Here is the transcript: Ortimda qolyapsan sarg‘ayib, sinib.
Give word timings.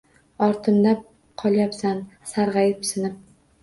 Ortimda 0.47 0.95
qolyapsan 1.43 2.05
sarg‘ayib, 2.35 2.85
sinib. 2.95 3.27